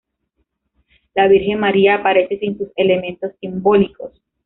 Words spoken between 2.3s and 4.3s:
sin sus elementos simbólicos.